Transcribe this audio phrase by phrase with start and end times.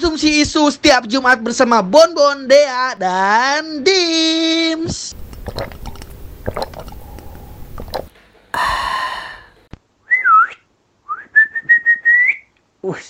[0.00, 5.12] Konsumsi isu setiap Jumat bersama Bon Bon, Dea, dan Dims.
[12.80, 13.08] Wih,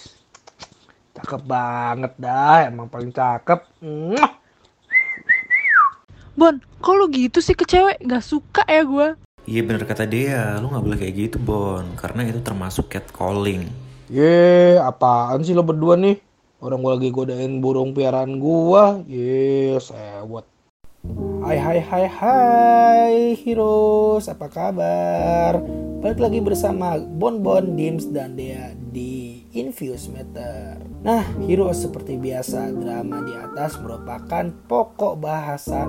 [1.14, 3.70] cakep banget dah, emang paling cakep.
[6.34, 8.02] Bon, kok lu gitu sih ke cewek?
[8.02, 9.14] Gak suka ya gue.
[9.46, 13.70] Iya bener kata dia, lu gak boleh kayak gitu Bon, karena itu termasuk catcalling.
[14.10, 16.29] Ye, apaan sih lo berdua nih?
[16.60, 19.00] Orang gua lagi godain burung piaraan gua.
[19.08, 20.44] Ye, sewot.
[21.40, 25.56] Hai hai hai hai Heroes, apa kabar?
[26.04, 30.76] Balik lagi bersama Bon Bon, Dims, dan Dea di Infuse Meter.
[31.00, 35.88] Nah, Heroes seperti biasa, drama di atas merupakan pokok bahasan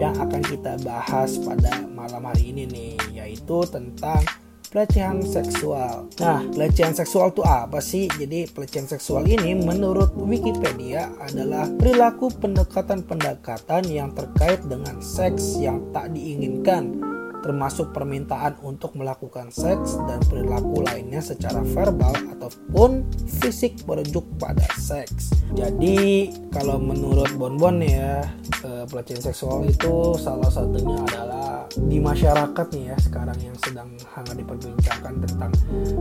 [0.00, 4.24] yang akan kita bahas pada malam hari ini nih, yaitu tentang
[4.68, 6.12] pelecehan seksual.
[6.20, 8.06] Nah, pelecehan seksual itu apa sih?
[8.08, 16.12] Jadi, pelecehan seksual ini menurut Wikipedia adalah perilaku pendekatan-pendekatan yang terkait dengan seks yang tak
[16.12, 16.97] diinginkan,
[17.40, 23.06] termasuk permintaan untuk melakukan seks dan perilaku lainnya secara verbal ataupun
[23.40, 25.34] fisik merujuk pada seks.
[25.54, 28.26] Jadi, kalau menurut Bonbon ya,
[28.64, 34.36] eh, pelecehan seksual itu salah satunya adalah di masyarakat nih ya sekarang yang sedang hangat
[34.40, 35.52] diperbincangkan tentang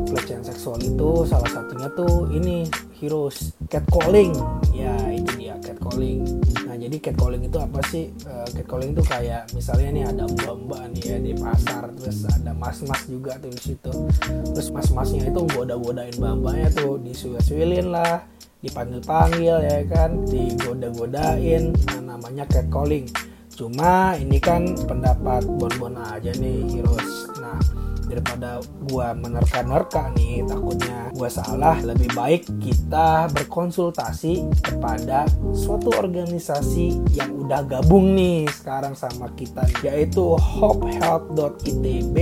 [0.08, 2.66] pelecehan seksual itu salah satunya tuh ini
[2.98, 4.32] heroes catcalling
[4.72, 4.96] ya
[5.62, 6.24] catcalling.
[6.66, 8.10] Nah jadi catcalling itu apa sih?
[8.26, 13.02] Uh, catcalling itu kayak misalnya nih ada mbak-mbak nih ya di pasar terus ada mas-mas
[13.06, 13.94] juga tuh di situ.
[14.54, 18.26] Terus mas-masnya itu goda-godain mbak-mbaknya tuh disuil-suilin lah
[18.62, 21.74] dipanggil-panggil ya kan digoda-godain.
[21.94, 23.06] Nah, namanya catcalling.
[23.58, 27.37] Cuma ini kan pendapat bon-bon aja nih Heroes.
[28.08, 37.36] Daripada gua menerka-nerka nih takutnya gua salah lebih baik kita berkonsultasi kepada suatu organisasi yang
[37.36, 42.18] udah gabung nih sekarang sama kita yaitu hopehelp.itb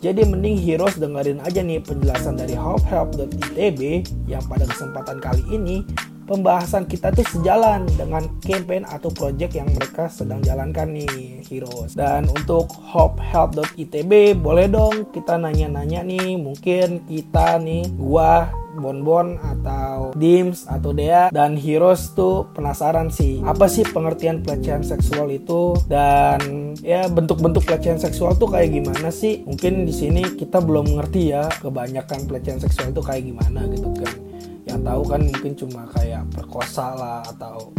[0.00, 3.80] jadi mending heroes dengerin aja nih penjelasan dari hopehelp.itb
[4.24, 5.84] yang pada kesempatan kali ini
[6.26, 11.94] pembahasan kita tuh sejalan dengan campaign atau project yang mereka sedang jalankan nih Heroes.
[11.94, 16.36] Dan untuk hopehelp.itb boleh dong kita nanya-nanya nih.
[16.36, 23.72] Mungkin kita nih gua Bonbon atau Dims atau Dea dan Heroes tuh penasaran sih apa
[23.72, 25.80] sih pengertian pelecehan seksual itu?
[25.88, 29.40] Dan ya bentuk-bentuk pelecehan seksual tuh kayak gimana sih?
[29.48, 34.25] Mungkin di sini kita belum mengerti ya kebanyakan pelecehan seksual itu kayak gimana gitu kan
[34.66, 37.70] yang tahu kan mungkin cuma kayak perkosa lah atau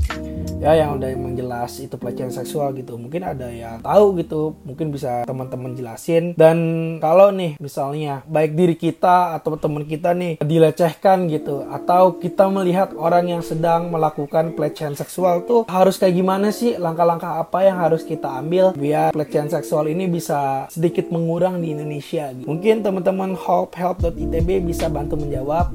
[0.64, 2.96] ya yang udah emang jelas itu pelecehan seksual gitu.
[2.96, 6.32] Mungkin ada yang tahu gitu mungkin bisa teman-teman jelasin.
[6.40, 6.58] Dan
[7.04, 12.96] kalau nih misalnya baik diri kita atau teman kita nih dilecehkan gitu atau kita melihat
[12.96, 16.80] orang yang sedang melakukan pelecehan seksual tuh harus kayak gimana sih?
[16.80, 22.32] Langkah-langkah apa yang harus kita ambil biar pelecehan seksual ini bisa sedikit mengurang di Indonesia?
[22.32, 22.48] Gitu.
[22.48, 25.70] mungkin teman-teman hopehelp.itb bisa bantu menjawab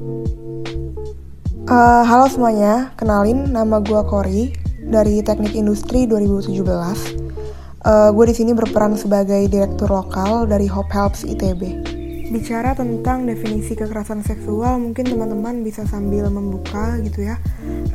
[1.63, 4.51] Uh, halo semuanya, kenalin nama gue Kori
[4.83, 6.59] dari Teknik Industri 2017.
[6.59, 11.87] Uh, gue di sini berperan sebagai direktur lokal dari Hope Helps ITB.
[12.35, 17.39] Bicara tentang definisi kekerasan seksual, mungkin teman-teman bisa sambil membuka gitu ya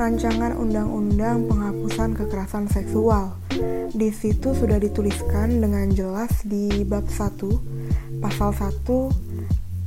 [0.00, 3.36] rancangan undang-undang penghapusan kekerasan seksual.
[3.92, 9.27] Di situ sudah dituliskan dengan jelas di bab 1 pasal 1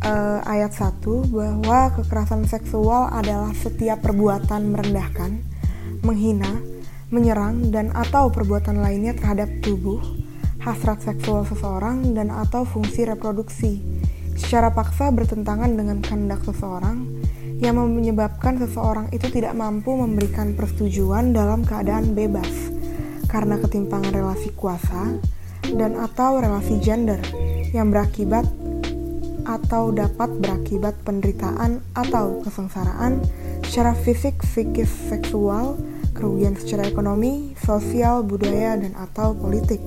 [0.05, 5.41] uh, ayat 1 bahwa kekerasan seksual adalah setiap perbuatan merendahkan,
[6.01, 6.61] menghina,
[7.13, 10.01] menyerang dan atau perbuatan lainnya terhadap tubuh,
[10.63, 13.81] hasrat seksual seseorang dan atau fungsi reproduksi.
[14.37, 17.21] Secara paksa bertentangan dengan kehendak seseorang
[17.61, 22.49] yang menyebabkan seseorang itu tidak mampu memberikan persetujuan dalam keadaan bebas
[23.29, 25.21] karena ketimpangan relasi kuasa
[25.77, 27.21] dan atau relasi gender
[27.69, 28.43] yang berakibat
[29.45, 33.21] atau dapat berakibat penderitaan atau kesengsaraan
[33.65, 35.79] secara fisik, psikis, seksual,
[36.11, 39.79] kerugian secara ekonomi, sosial, budaya, dan atau politik.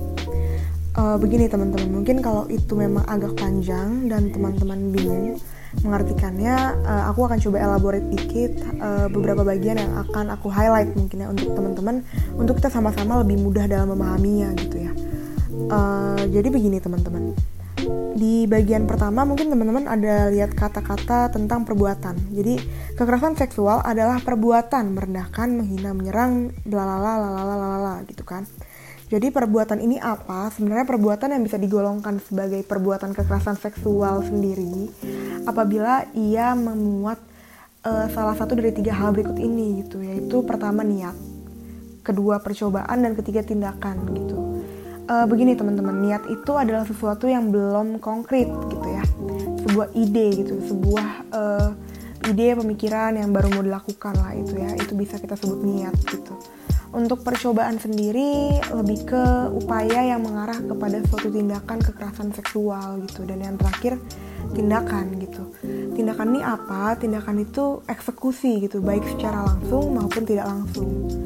[0.95, 5.35] Uh, begini teman-teman, mungkin kalau itu memang agak panjang dan teman-teman bingung
[5.83, 6.55] mengartikannya,
[6.87, 11.27] uh, aku akan coba elaborate dikit uh, beberapa bagian yang akan aku highlight mungkin ya
[11.27, 11.99] untuk teman-teman,
[12.39, 14.91] untuk kita sama-sama lebih mudah dalam memahaminya gitu ya.
[15.67, 17.35] Uh, jadi begini teman-teman
[18.15, 22.33] di bagian pertama mungkin teman-teman ada lihat kata-kata tentang perbuatan.
[22.33, 22.57] Jadi
[22.97, 28.47] kekerasan seksual adalah perbuatan merendahkan, menghina, menyerang, blalala, lalala, lalala gitu kan.
[29.05, 30.49] Jadi perbuatan ini apa?
[30.49, 34.89] Sebenarnya perbuatan yang bisa digolongkan sebagai perbuatan kekerasan seksual sendiri
[35.45, 37.21] apabila ia memuat
[37.85, 41.13] uh, salah satu dari tiga hal berikut ini gitu yaitu pertama niat
[42.01, 44.54] kedua percobaan dan ketiga tindakan gitu
[45.09, 45.95] uh, begini teman-teman.
[46.01, 49.03] Niat itu adalah sesuatu yang belum konkret gitu ya.
[49.65, 50.53] Sebuah ide gitu.
[50.65, 51.69] Sebuah uh,
[52.29, 54.71] ide pemikiran yang baru mau dilakukan lah itu ya.
[54.77, 56.33] Itu bisa kita sebut niat gitu.
[56.95, 63.27] Untuk percobaan sendiri lebih ke upaya yang mengarah kepada suatu tindakan kekerasan seksual gitu.
[63.27, 63.99] Dan yang terakhir
[64.55, 65.43] tindakan gitu.
[65.97, 66.95] Tindakan ini apa?
[66.95, 68.79] Tindakan itu eksekusi gitu.
[68.79, 71.24] Baik secara langsung maupun tidak langsung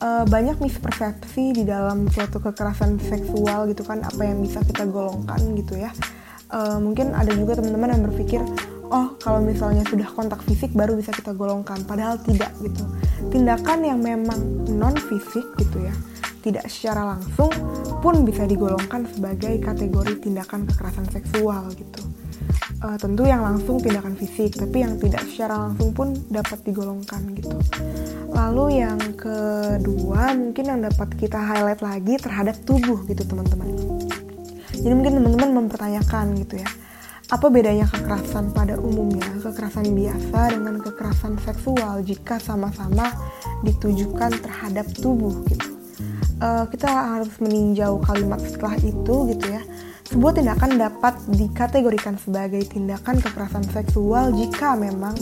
[0.00, 5.40] uh, banyak mispersepsi di dalam suatu kekerasan seksual gitu kan apa yang bisa kita golongkan
[5.56, 5.92] gitu ya.
[6.50, 8.42] Uh, mungkin ada juga teman-teman yang berpikir
[8.90, 11.84] oh kalau misalnya sudah kontak fisik baru bisa kita golongkan.
[11.86, 12.82] Padahal tidak gitu.
[13.30, 15.94] Tindakan yang memang non fisik gitu ya
[16.40, 17.52] tidak secara langsung
[18.00, 22.00] pun bisa digolongkan sebagai kategori tindakan kekerasan seksual gitu
[22.84, 27.56] uh, tentu yang langsung tindakan fisik tapi yang tidak secara langsung pun dapat digolongkan gitu.
[28.30, 33.68] Lalu yang kedua mungkin yang dapat kita highlight lagi terhadap tubuh gitu teman-teman.
[34.80, 36.70] Jadi mungkin teman-teman mempertanyakan gitu ya
[37.30, 39.22] apa bedanya kekerasan pada umumnya?
[39.38, 43.06] Kekerasan biasa dengan kekerasan seksual jika sama-sama
[43.62, 45.78] ditujukan terhadap tubuh gitu.
[46.42, 49.62] Uh, kita harus meninjau kalimat setelah itu gitu ya
[50.10, 55.14] sebuah tindakan dapat dikategorikan sebagai tindakan kekerasan seksual jika memang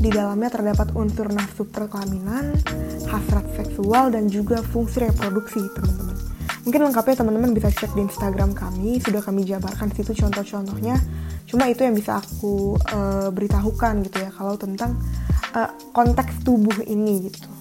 [0.00, 2.56] di dalamnya terdapat unsur nafsu perkelahinan,
[3.04, 6.16] hasrat seksual, dan juga fungsi reproduksi, teman-teman.
[6.64, 10.96] Mungkin lengkapnya teman-teman bisa cek di Instagram kami, sudah kami jabarkan situ contoh-contohnya.
[11.44, 14.96] Cuma itu yang bisa aku uh, beritahukan gitu ya, kalau tentang
[15.52, 17.59] uh, konteks tubuh ini gitu.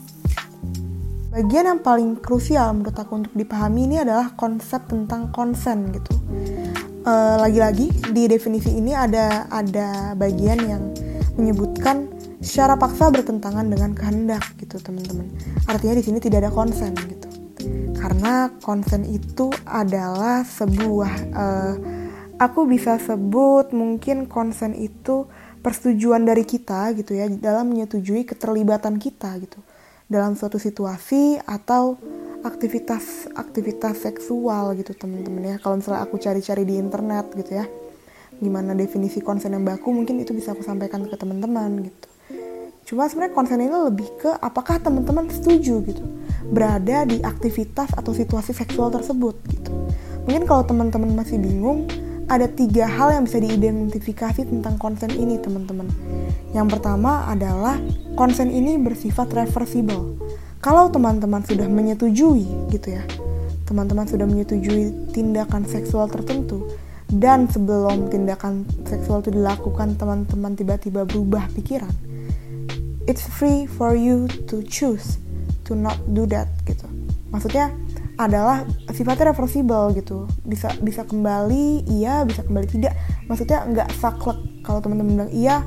[1.30, 6.18] Bagian yang paling krusial menurut aku untuk dipahami ini adalah konsep tentang konsen gitu
[7.06, 10.84] eh, lagi-lagi di definisi ini ada ada bagian yang
[11.38, 12.10] menyebutkan
[12.42, 15.30] secara paksa bertentangan dengan kehendak gitu teman-teman.
[15.70, 17.30] Artinya di sini tidak ada konsen gitu.
[17.94, 21.74] Karena konsen itu adalah sebuah uh,
[22.40, 25.28] aku bisa sebut mungkin konsen itu
[25.60, 29.60] persetujuan dari kita gitu ya dalam menyetujui keterlibatan kita gitu
[30.10, 31.96] dalam suatu situasi atau
[32.42, 35.56] aktivitas-aktivitas seksual gitu teman-teman ya.
[35.62, 37.66] Kalau misalnya aku cari-cari di internet gitu ya.
[38.42, 42.08] Gimana definisi konsen yang baku mungkin itu bisa aku sampaikan ke teman-teman gitu.
[42.90, 46.02] Cuma sebenarnya konsen ini lebih ke apakah teman-teman setuju gitu
[46.50, 49.70] berada di aktivitas atau situasi seksual tersebut gitu.
[50.26, 51.86] Mungkin kalau teman-teman masih bingung
[52.30, 55.90] ada tiga hal yang bisa diidentifikasi tentang konsen ini teman-teman.
[56.54, 57.82] Yang pertama adalah
[58.14, 60.16] konsen ini bersifat reversible.
[60.62, 63.04] Kalau teman-teman sudah menyetujui gitu ya
[63.70, 66.66] teman-teman sudah menyetujui tindakan seksual tertentu
[67.06, 71.94] dan sebelum tindakan seksual itu dilakukan teman-teman tiba-tiba berubah pikiran
[73.06, 75.22] it's free for you to choose
[75.66, 76.86] to not do that gitu.
[77.30, 77.70] Maksudnya
[78.20, 80.28] adalah sifatnya reversible gitu.
[80.44, 82.92] Bisa bisa kembali iya bisa kembali tidak.
[83.32, 84.38] Maksudnya nggak saklek.
[84.68, 85.64] Kalau teman-teman bilang iya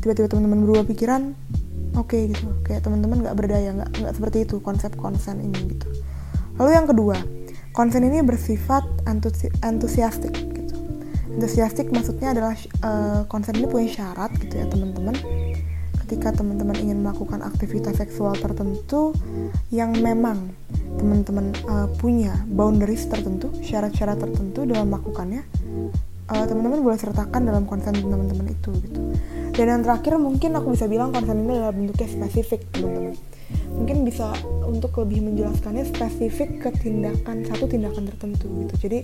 [0.00, 1.36] tiba-tiba teman-teman berubah pikiran
[1.92, 2.48] oke okay, gitu.
[2.64, 5.92] Kayak teman-teman nggak berdaya nggak nggak seperti itu konsep konsen ini gitu.
[6.56, 7.20] Lalu yang kedua
[7.76, 10.74] konsen ini bersifat antusi antusiastik gitu.
[11.36, 15.12] Antusiastik maksudnya adalah uh, ini punya syarat gitu ya teman-teman.
[16.04, 19.16] Ketika teman-teman ingin melakukan aktivitas seksual tertentu
[19.72, 20.52] yang memang
[20.96, 25.42] teman-teman uh, punya boundaries tertentu syarat-syarat tertentu dalam melakukannya
[26.30, 29.00] uh, teman-teman boleh sertakan dalam konsen teman-teman itu gitu.
[29.54, 33.14] Dan yang terakhir mungkin aku bisa bilang konsen ini adalah bentuknya spesifik teman-teman.
[33.74, 34.30] Mungkin bisa
[34.66, 38.74] untuk lebih menjelaskannya spesifik ke tindakan satu tindakan tertentu gitu.
[38.86, 38.98] Jadi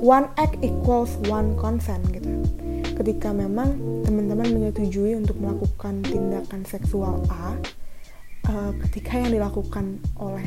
[0.00, 2.42] one act equals one consent gitu.
[2.94, 3.74] Ketika memang
[4.04, 7.56] teman-teman menyetujui untuk melakukan tindakan seksual A
[8.48, 10.46] uh, ketika yang dilakukan oleh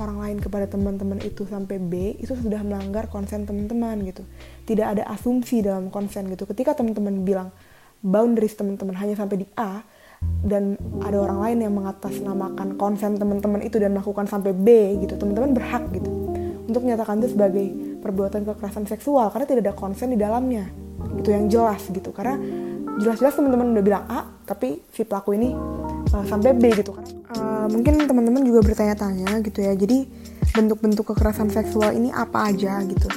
[0.00, 4.24] orang lain kepada teman-teman itu sampai B itu sudah melanggar konsen teman-teman gitu.
[4.64, 6.48] Tidak ada asumsi dalam konsen gitu.
[6.48, 7.48] Ketika teman-teman bilang
[8.00, 9.84] boundaries teman-teman hanya sampai di A
[10.40, 15.52] dan ada orang lain yang mengatasnamakan konsen teman-teman itu dan melakukan sampai B gitu teman-teman
[15.52, 16.08] berhak gitu
[16.64, 17.66] untuk menyatakan itu sebagai
[18.00, 20.70] perbuatan kekerasan seksual karena tidak ada konsen di dalamnya
[21.18, 22.14] gitu yang jelas gitu.
[22.14, 22.38] Karena
[23.00, 25.50] jelas-jelas teman-teman udah bilang A tapi si pelaku ini
[26.14, 26.94] uh, sampai B gitu.
[26.94, 27.04] Kan
[27.34, 29.74] uh, mungkin teman-teman juga bertanya-tanya gitu ya.
[29.74, 30.06] Jadi
[30.54, 33.10] bentuk-bentuk kekerasan seksual ini apa aja gitu?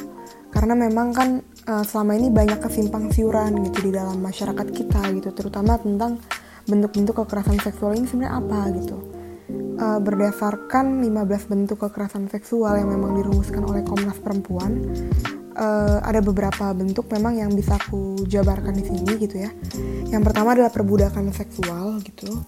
[0.49, 1.29] Karena memang kan
[1.69, 5.29] uh, selama ini banyak kesimpang siuran gitu di dalam masyarakat kita gitu.
[5.31, 6.19] Terutama tentang
[6.67, 8.97] bentuk-bentuk kekerasan seksual ini sebenarnya apa gitu.
[9.73, 14.79] Uh, berdasarkan 15 bentuk kekerasan seksual yang memang dirumuskan oleh Komnas Perempuan
[15.55, 19.49] uh, ada beberapa bentuk memang yang bisa aku jabarkan di sini gitu ya.
[20.09, 22.43] Yang pertama adalah perbudakan seksual gitu.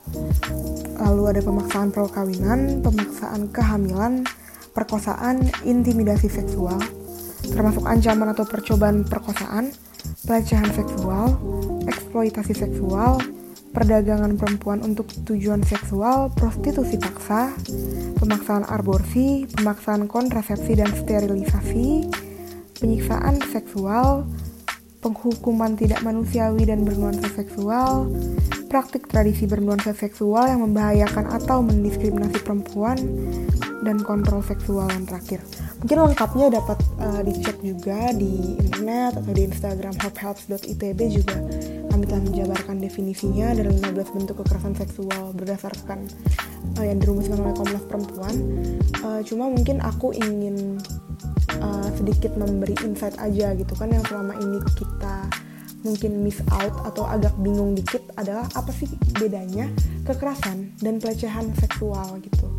[1.01, 4.25] Lalu ada pemaksaan perkawinan, pemaksaan kehamilan,
[4.75, 6.77] perkosaan, intimidasi seksual,
[7.47, 9.71] termasuk ancaman atau percobaan perkosaan,
[10.27, 11.37] pelecehan seksual,
[11.87, 13.21] eksploitasi seksual,
[13.75, 17.51] perdagangan perempuan untuk tujuan seksual, prostitusi paksa,
[18.15, 22.07] pemaksaan aborsi, pemaksaan kontrasepsi dan sterilisasi,
[22.79, 24.27] penyiksaan seksual,
[24.99, 28.09] penghukuman tidak manusiawi dan bernuansa seksual,
[28.67, 32.97] praktik tradisi bernuansa seksual yang membahayakan atau mendiskriminasi perempuan,
[33.85, 35.39] dan kontrol seksual yang terakhir.
[35.85, 41.37] Mungkin lengkapnya dapat uh, dicek juga di internet atau di Instagram hopehelps.itb juga
[41.93, 46.09] kami telah menjabarkan definisinya dalam 15 bentuk kekerasan seksual berdasarkan
[46.81, 48.35] uh, yang dirumuskan oleh Komnas Perempuan.
[49.05, 50.81] Uh, cuma mungkin aku ingin
[51.61, 55.29] uh, sedikit memberi insight aja gitu kan yang selama ini kita
[55.85, 58.89] mungkin miss out atau agak bingung dikit adalah apa sih
[59.21, 59.69] bedanya
[60.03, 62.49] kekerasan dan pelecehan seksual gitu.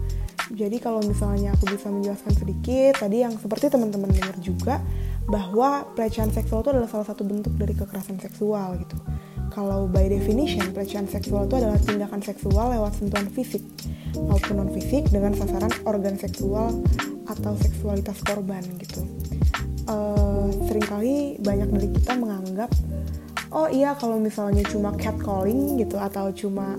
[0.54, 4.78] Jadi kalau misalnya aku bisa menjelaskan sedikit, tadi yang seperti teman-teman dengar juga
[5.26, 8.94] bahwa pelecehan seksual itu adalah salah satu bentuk dari kekerasan seksual gitu.
[9.50, 13.66] Kalau by definition, pelecehan seksual itu adalah tindakan seksual lewat sentuhan fisik
[14.14, 16.72] maupun non fisik dengan sasaran organ seksual
[17.26, 19.02] atau seksualitas korban gitu.
[19.86, 22.70] Uh, sering kali banyak dari kita menganggap
[23.54, 26.74] oh iya kalau misalnya cuma catcalling gitu atau cuma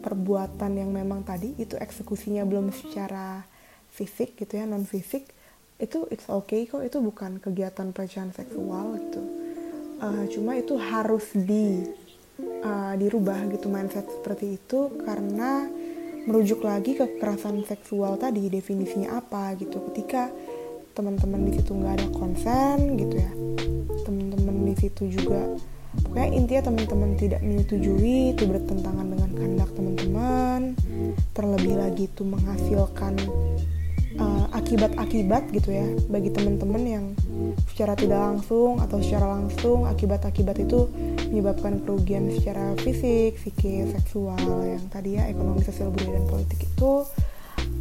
[0.00, 3.44] perbuatan yang memang tadi itu eksekusinya belum secara
[3.92, 5.28] fisik gitu ya non fisik
[5.80, 9.22] itu it's okay kok itu bukan kegiatan pelecehan seksual gitu
[10.00, 11.84] uh, cuma itu harus di
[12.64, 15.68] uh, dirubah gitu mindset seperti itu karena
[16.28, 19.80] merujuk lagi ke kekerasan seksual tadi definisinya apa gitu.
[19.92, 20.28] Ketika
[21.00, 23.30] teman-teman di situ nggak ada konsen gitu ya
[24.02, 25.54] teman-teman di situ juga
[26.02, 30.60] pokoknya intinya teman-teman tidak menyetujui itu bertentangan dengan kehendak teman-teman
[31.32, 33.14] terlebih lagi itu menghasilkan
[34.20, 37.04] uh, akibat-akibat gitu ya bagi teman-teman yang
[37.72, 40.86] secara tidak langsung atau secara langsung akibat-akibat itu
[41.32, 47.08] menyebabkan kerugian secara fisik, psikis, seksual yang tadi ya ekonomi, sosial, budaya dan politik itu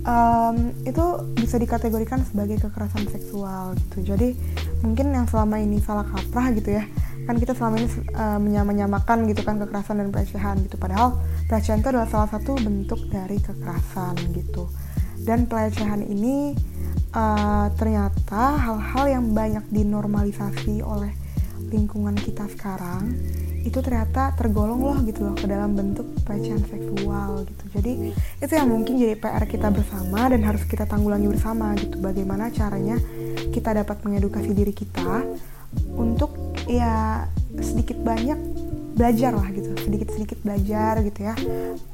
[0.08, 1.06] um, itu
[1.36, 4.16] bisa dikategorikan sebagai kekerasan seksual gitu.
[4.16, 4.34] Jadi
[4.82, 6.88] mungkin yang selama ini salah kaprah gitu ya
[7.28, 11.94] kan kita selama ini uh, menyamakan gitu kan kekerasan dan pelecehan gitu padahal pelecehan itu
[11.94, 14.66] adalah salah satu bentuk dari kekerasan gitu
[15.30, 16.58] dan pelecehan ini
[17.14, 21.14] uh, ternyata hal-hal yang banyak dinormalisasi oleh
[21.70, 23.14] lingkungan kita sekarang
[23.62, 27.64] itu ternyata tergolong loh gitu loh ke dalam bentuk pelecehan seksual gitu.
[27.78, 32.02] Jadi itu yang mungkin jadi PR kita bersama dan harus kita tanggulangi bersama gitu.
[32.02, 32.98] Bagaimana caranya
[33.54, 35.22] kita dapat mengedukasi diri kita
[35.94, 36.34] untuk
[36.66, 37.30] ya
[37.62, 38.49] sedikit banyak
[39.00, 41.36] belajar lah gitu sedikit sedikit belajar gitu ya.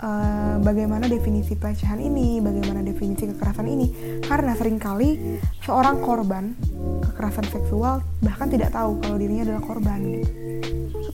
[0.01, 3.87] Uh, bagaimana definisi pelecehan ini bagaimana definisi kekerasan ini.
[4.25, 6.57] Karena sering kali seorang korban
[7.05, 10.31] kekerasan seksual bahkan tidak tahu kalau dirinya adalah korban gitu.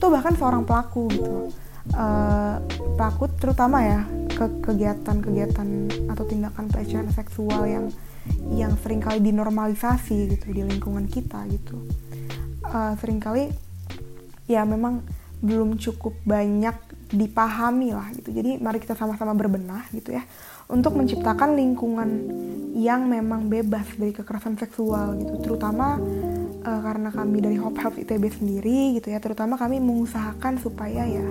[0.00, 1.52] Atau bahkan seorang pelaku gitu.
[1.92, 2.56] Uh,
[2.96, 4.00] pelaku terutama ya
[4.32, 5.68] ke kegiatan-kegiatan
[6.08, 7.86] atau tindakan pelecehan seksual yang
[8.54, 11.84] yang sering kali dinormalisasi gitu di lingkungan kita gitu.
[12.64, 13.52] Uh, sering kali
[14.46, 15.02] ya memang
[15.42, 16.74] belum cukup banyak
[17.10, 18.30] dipahami lah gitu.
[18.30, 20.22] Jadi mari kita sama-sama berbenah gitu ya
[20.70, 22.10] untuk menciptakan lingkungan
[22.78, 25.34] yang memang bebas dari kekerasan seksual gitu.
[25.44, 26.00] Terutama
[26.62, 31.26] uh, karena kami dari Hope Health ITB sendiri gitu ya terutama kami mengusahakan supaya ya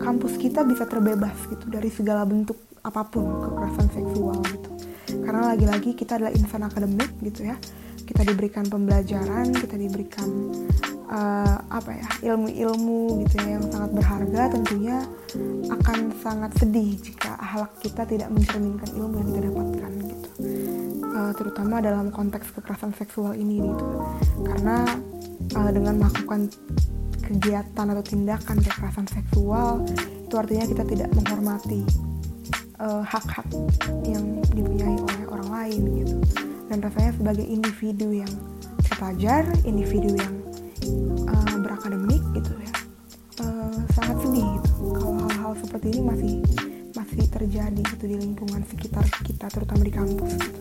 [0.00, 4.70] kampus kita bisa terbebas gitu dari segala bentuk apa pun kekerasan seksual gitu.
[5.20, 7.56] Karena lagi-lagi kita adalah insan akademik gitu ya.
[8.00, 10.50] Kita diberikan pembelajaran kita diberikan
[11.10, 14.98] uh, apa ya ilmu-ilmu gitu ya yang sangat berharga tentunya
[15.68, 20.28] akan sangat sedih jika akhlak kita tidak mencerminkan ilmu yang kita dapatkan gitu.
[21.10, 23.86] Uh, terutama dalam konteks kekerasan seksual ini gitu.
[24.46, 24.86] Karena
[25.58, 26.48] uh, dengan melakukan
[27.26, 29.86] kegiatan atau tindakan kekerasan seksual
[30.26, 31.82] itu artinya kita tidak menghormati
[32.80, 33.68] hak-hak uh,
[34.08, 36.16] yang dipunyai oleh orang lain gitu.
[36.70, 38.32] Dan rasanya sebagai individu yang
[38.86, 40.49] terpelajar, individu yang
[41.26, 42.72] uh, berakademik gitu ya,
[43.44, 46.34] uh, sangat sedih gitu kalau hal-hal seperti ini masih
[46.94, 50.32] masih terjadi gitu di lingkungan sekitar kita, terutama di kampus.
[50.36, 50.60] Gitu.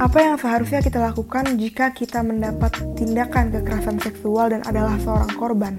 [0.00, 5.74] Apa yang seharusnya kita lakukan jika kita mendapat tindakan kekerasan seksual dan adalah seorang korban?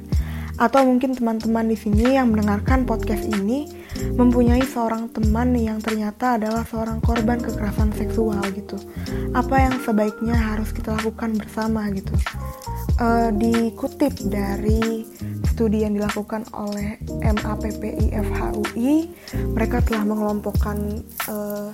[0.62, 3.66] Atau mungkin teman-teman di sini yang mendengarkan podcast ini
[4.14, 8.78] mempunyai seorang teman yang ternyata adalah seorang korban kekerasan seksual gitu.
[9.34, 12.14] Apa yang sebaiknya harus kita lakukan bersama gitu.
[13.00, 15.08] Uh, dikutip dari
[15.48, 19.10] studi yang dilakukan oleh MAPPI FHUI,
[19.56, 21.72] mereka telah mengelompokkan uh,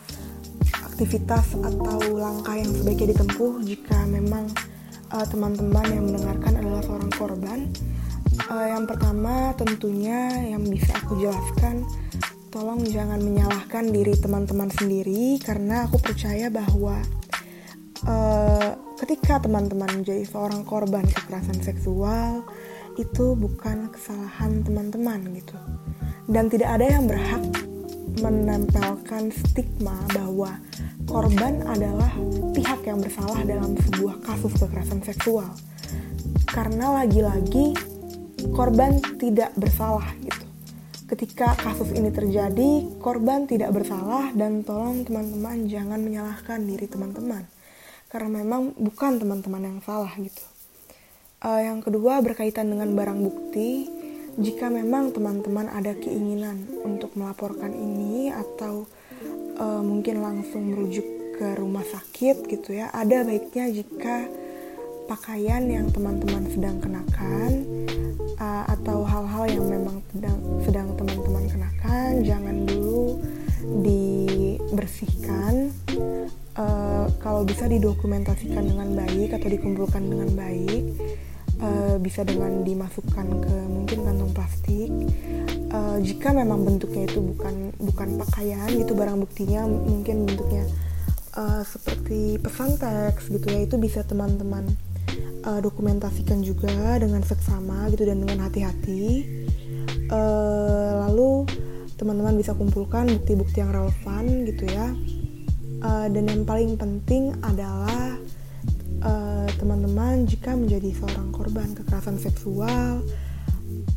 [0.93, 4.49] aktivitas atau langkah yang sebaiknya ditempuh jika memang
[5.07, 7.59] teman-teman uh, yang mendengarkan adalah seorang korban.
[8.47, 11.87] Uh, yang pertama tentunya yang bisa aku jelaskan
[12.57, 16.97] tolong jangan menyalahkan diri teman-teman sendiri karena aku percaya bahwa
[18.07, 22.41] uh, ketika teman-teman menjadi seorang korban kekerasan seksual
[22.97, 25.57] itu bukan kesalahan teman-teman gitu
[26.27, 27.43] dan tidak ada yang berhak
[28.17, 30.57] menempelkan stigma bahwa
[31.05, 32.09] korban adalah
[32.57, 35.53] pihak yang bersalah dalam sebuah kasus kekerasan seksual
[36.49, 37.77] karena lagi-lagi
[38.53, 40.45] korban tidak bersalah gitu.
[41.07, 47.47] Ketika kasus ini terjadi, korban tidak bersalah dan tolong teman-teman jangan menyalahkan diri teman-teman.
[48.07, 50.45] Karena memang bukan teman-teman yang salah gitu.
[51.43, 53.85] Uh, yang kedua berkaitan dengan barang bukti,
[54.41, 58.87] jika memang teman-teman ada keinginan untuk melaporkan ini atau
[59.59, 61.05] uh, mungkin langsung merujuk
[61.37, 64.25] ke rumah sakit gitu ya, ada baiknya jika
[65.07, 67.63] pakaian yang teman-teman sedang kenakan
[68.37, 73.23] uh, atau hal-hal yang memang sedang sedang teman-teman kenakan jangan dulu
[73.87, 75.71] dibersihkan
[77.37, 80.83] kalau bisa didokumentasikan dengan baik atau dikumpulkan dengan baik
[81.61, 84.89] uh, bisa dengan dimasukkan ke mungkin kantong plastik
[85.69, 90.65] uh, jika memang bentuknya itu bukan bukan pakaian itu barang buktinya mungkin bentuknya
[91.37, 94.65] uh, seperti pesan teks gitu ya itu bisa teman-teman
[95.45, 99.29] uh, dokumentasikan juga dengan seksama gitu dan dengan hati-hati.
[100.09, 101.45] Uh, lalu
[102.01, 104.89] teman-teman bisa kumpulkan bukti-bukti yang relevan gitu ya
[105.81, 108.17] uh, dan yang paling penting adalah
[109.57, 113.05] teman-teman uh, jika menjadi seorang korban kekerasan seksual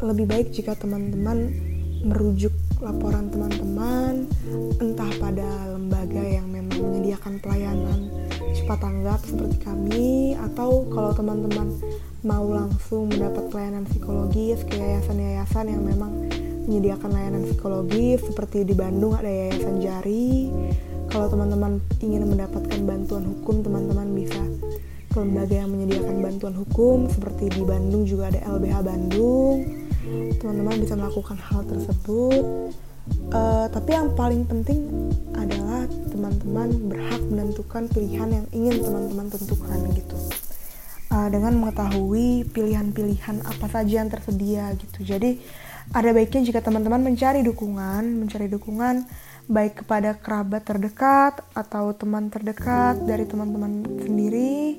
[0.05, 1.51] lebih baik jika teman-teman
[2.05, 4.25] merujuk laporan teman-teman
[4.81, 8.09] entah pada lembaga yang memang menyediakan pelayanan
[8.57, 11.77] cepat tanggap seperti kami atau kalau teman-teman
[12.25, 16.29] mau langsung mendapat pelayanan psikologis ke yayasan-yayasan yang memang
[16.65, 20.53] menyediakan layanan psikologis seperti di Bandung ada Yayasan Jari
[21.11, 24.39] kalau teman-teman ingin mendapatkan bantuan hukum teman-teman bisa
[25.11, 29.67] ke lembaga yang menyediakan bantuan hukum seperti di Bandung juga ada LBH Bandung.
[30.39, 32.71] Teman-teman bisa melakukan hal tersebut.
[33.35, 40.19] Uh, tapi yang paling penting adalah teman-teman berhak menentukan pilihan yang ingin teman-teman tentukan gitu.
[41.11, 45.03] Uh, dengan mengetahui pilihan-pilihan apa saja yang tersedia gitu.
[45.03, 45.43] Jadi
[45.91, 49.11] ada baiknya jika teman-teman mencari dukungan mencari dukungan
[49.51, 54.79] baik kepada kerabat terdekat atau teman terdekat dari teman-teman sendiri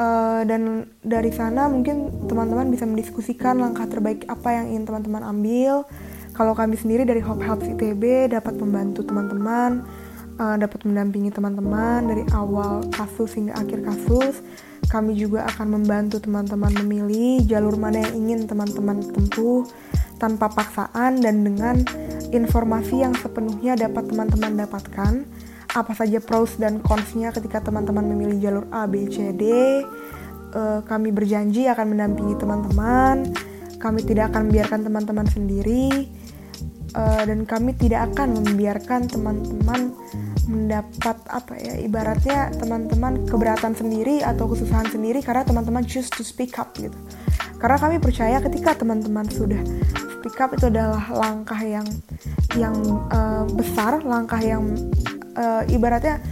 [0.00, 5.84] uh, dan dari sana mungkin teman-teman bisa mendiskusikan langkah terbaik apa yang ingin teman-teman ambil
[6.32, 9.84] kalau kami sendiri dari Hope Helps ITB dapat membantu teman-teman,
[10.40, 14.40] uh, dapat mendampingi teman-teman dari awal kasus hingga akhir kasus.
[14.88, 19.68] Kami juga akan membantu teman-teman memilih jalur mana yang ingin teman-teman tempuh
[20.22, 21.82] tanpa paksaan dan dengan
[22.30, 25.26] informasi yang sepenuhnya dapat teman-teman dapatkan.
[25.74, 29.44] Apa saja pros dan consnya ketika teman-teman memilih jalur A, B, C, D.
[30.52, 33.34] Uh, kami berjanji akan mendampingi teman-teman.
[33.82, 36.06] Kami tidak akan membiarkan teman-teman sendiri
[36.96, 39.96] uh, dan kami tidak akan membiarkan teman-teman
[40.46, 46.58] mendapat apa ya ibaratnya teman-teman keberatan sendiri atau kesusahan sendiri karena teman-teman choose to speak
[46.58, 46.96] up gitu
[47.62, 49.62] karena kami percaya ketika teman-teman sudah
[50.22, 51.82] speak up itu adalah langkah yang
[52.54, 52.78] yang
[53.10, 54.70] uh, besar langkah yang
[55.34, 56.22] uh, ibaratnya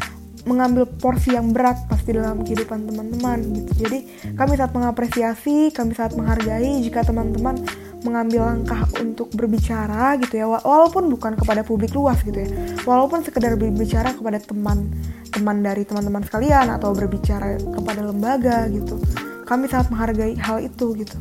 [0.46, 3.72] mengambil porsi yang berat pasti dalam kehidupan teman-teman gitu.
[3.83, 3.98] Jadi
[4.38, 7.61] kami sangat mengapresiasi kami sangat menghargai jika teman-teman
[8.07, 10.46] mengambil langkah untuk berbicara gitu ya.
[10.46, 12.48] Walaupun bukan kepada publik luas gitu ya.
[12.87, 19.03] Walaupun sekedar berbicara kepada teman-teman dari teman-teman sekalian atau berbicara kepada lembaga gitu.
[19.44, 21.18] Kami sangat menghargai hal itu gitu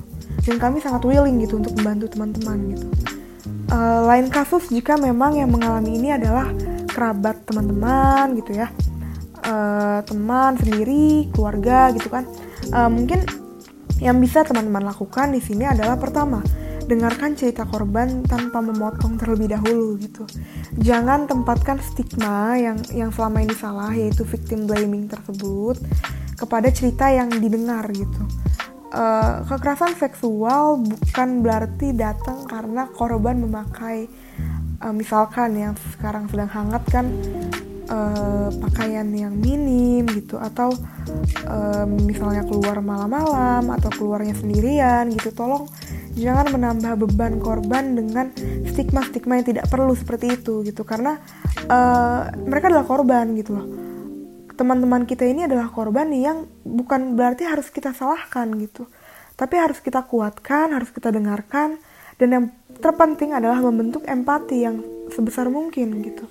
[0.49, 2.87] dan kami sangat willing gitu untuk membantu teman-teman gitu
[3.69, 6.49] uh, lain kasus jika memang yang mengalami ini adalah
[6.89, 8.73] kerabat teman-teman gitu ya
[9.45, 12.25] uh, teman sendiri keluarga gitu kan
[12.73, 13.21] uh, mungkin
[14.01, 16.41] yang bisa teman-teman lakukan di sini adalah pertama
[16.89, 20.25] dengarkan cerita korban tanpa memotong terlebih dahulu gitu.
[20.81, 25.77] Jangan tempatkan stigma yang yang selama ini salah yaitu victim blaming tersebut
[26.33, 28.25] kepada cerita yang didengar gitu.
[28.93, 34.09] Uh, kekerasan seksual bukan berarti datang karena korban memakai
[34.81, 37.05] uh, misalkan yang sekarang sedang hangat kan
[37.89, 40.73] uh, pakaian yang minim gitu atau
[41.49, 45.33] uh, misalnya keluar malam-malam atau keluarnya sendirian gitu.
[45.33, 45.69] Tolong
[46.17, 48.33] jangan menambah beban korban dengan
[48.69, 50.81] stigma-stigma yang tidak perlu seperti itu gitu.
[50.85, 51.17] Karena
[51.69, 53.88] uh, mereka adalah korban gitu loh
[54.59, 58.91] teman-teman kita ini adalah korban yang bukan berarti harus kita salahkan gitu.
[59.39, 61.79] Tapi harus kita kuatkan harus kita dengarkan
[62.19, 62.45] dan yang
[62.83, 64.83] terpenting adalah membentuk empati yang
[65.15, 66.27] sebesar mungkin gitu.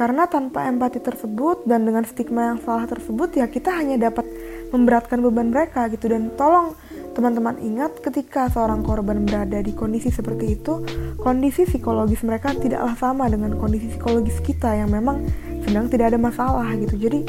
[0.00, 4.24] Karena tanpa empati tersebut dan dengan stigma yang salah tersebut ya kita hanya dapat
[4.72, 6.08] memberatkan beban mereka gitu.
[6.08, 6.72] Dan tolong
[7.10, 10.80] teman-teman ingat ketika seorang korban berada di kondisi seperti itu
[11.18, 15.26] kondisi psikologis mereka tidaklah sama dengan kondisi psikologis kita yang memang
[15.64, 16.96] sedang tidak ada masalah gitu.
[16.96, 17.20] Jadi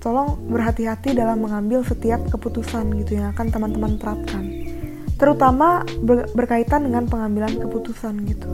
[0.00, 4.44] tolong berhati-hati dalam mengambil setiap keputusan gitu yang akan teman-teman terapkan.
[5.20, 8.48] Terutama ber berkaitan dengan pengambilan keputusan gitu.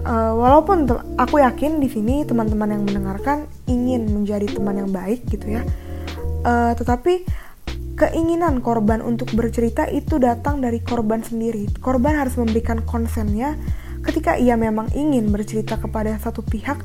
[0.00, 0.88] Uh, walaupun
[1.20, 5.62] aku yakin di sini teman-teman yang mendengarkan ingin menjadi teman yang baik gitu ya.
[6.40, 7.28] Uh, tetapi
[8.00, 11.68] keinginan korban untuk bercerita itu datang dari korban sendiri.
[11.84, 13.60] Korban harus memberikan konsennya.
[14.00, 16.80] Ketika ia memang ingin bercerita kepada satu pihak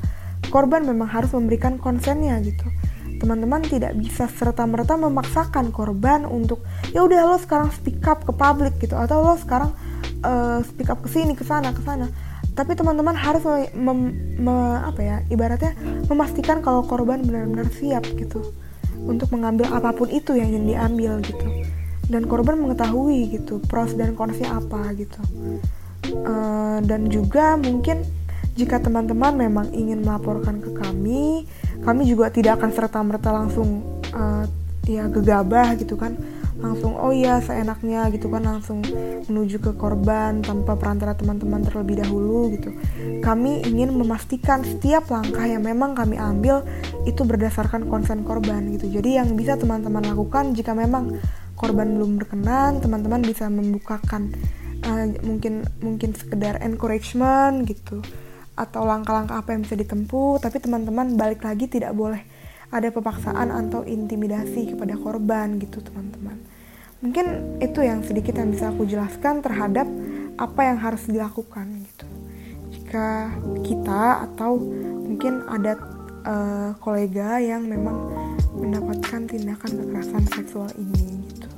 [0.52, 2.68] korban memang harus memberikan konsennya gitu.
[3.16, 6.60] Teman-teman tidak bisa serta-merta memaksakan korban untuk
[6.92, 8.92] ya udah lo sekarang speak up ke publik gitu.
[8.92, 9.72] Atau lo sekarang
[10.20, 12.12] uh, speak up ke sini ke sana ke sana.
[12.52, 13.40] Tapi teman-teman harus
[13.72, 15.72] mem, me, apa ya ibaratnya
[16.12, 18.52] memastikan kalau korban benar-benar siap gitu
[19.06, 21.46] untuk mengambil apa pun itu yang ingin diambil gitu.
[22.06, 25.18] Dan korban mengetahui gitu pros dan konsnya apa gitu.
[26.06, 28.06] Uh, dan juga mungkin
[28.56, 31.44] jika teman-teman memang ingin melaporkan ke kami
[31.84, 33.84] kami juga tidak akan serta merta langsung
[34.16, 34.48] uh,
[34.88, 36.16] ya gegabah gitu kan
[36.56, 38.80] langsung oh iya seenaknya gitu kan langsung
[39.28, 42.72] menuju ke korban tanpa perantara teman-teman terlebih dahulu gitu.
[43.20, 46.64] Kami ingin memastikan setiap langkah yang memang kami ambil
[47.04, 48.88] itu berdasarkan konsen korban gitu.
[48.88, 51.20] Jadi yang bisa teman-teman lakukan jika memang
[51.56, 54.32] korban belum berkenan teman-teman bisa membukakan
[54.84, 58.00] uh, mungkin mungkin sekedar encouragement gitu.
[58.56, 62.35] Atau langkah-langkah apa yang bisa ditempuh tapi teman-teman balik lagi tidak boleh
[62.70, 66.38] ada pepaksaan atau intimidasi kepada korban gitu teman-teman.
[67.04, 69.86] Mungkin itu yang sedikit yang bisa aku jelaskan terhadap
[70.40, 72.06] apa yang harus dilakukan gitu.
[72.72, 73.30] Jika
[73.62, 74.58] kita atau
[75.06, 75.76] mungkin ada
[76.26, 78.10] uh, kolega yang memang
[78.56, 81.48] mendapatkan tindakan kekerasan seksual ini gitu.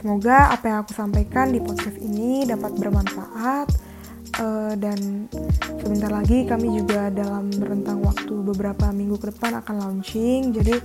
[0.00, 3.89] Semoga apa yang aku sampaikan di podcast ini dapat bermanfaat
[4.38, 5.26] uh, dan
[5.80, 10.54] sebentar lagi kami juga dalam rentang waktu beberapa minggu ke depan akan launching.
[10.54, 10.78] Jadi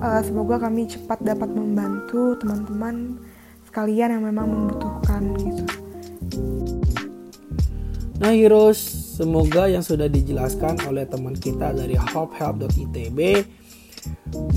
[0.00, 3.20] uh, semoga kami cepat dapat membantu teman-teman
[3.68, 5.64] sekalian yang memang membutuhkan gitu.
[8.18, 8.80] Nah Heroes,
[9.14, 13.18] semoga yang sudah dijelaskan oleh teman kita dari hopehelp.itb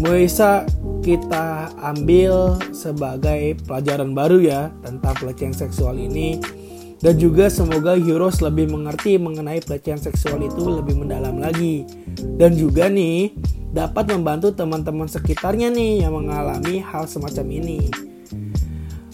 [0.01, 0.63] bisa
[1.01, 6.37] kita ambil sebagai pelajaran baru ya tentang pelecehan seksual ini
[7.01, 11.81] dan juga semoga Heroes lebih mengerti mengenai pelecehan seksual itu lebih mendalam lagi.
[12.37, 13.33] Dan juga nih
[13.73, 17.89] dapat membantu teman-teman sekitarnya nih yang mengalami hal semacam ini.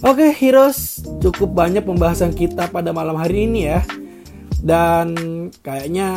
[0.03, 3.81] Oke Heroes, cukup banyak pembahasan kita pada malam hari ini ya.
[4.57, 5.15] Dan
[5.63, 6.09] kayaknya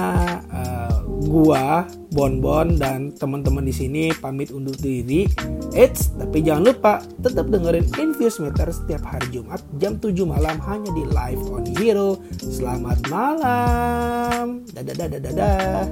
[0.50, 0.79] uh,
[1.26, 5.28] gua, Bonbon dan teman-teman di sini pamit undur diri.
[5.76, 10.90] Eits, tapi jangan lupa tetap dengerin Infuse Meter setiap hari Jumat jam 7 malam hanya
[10.96, 12.18] di Live on Hero.
[12.40, 14.64] Selamat malam.
[14.72, 15.84] Dadah dadah dadah.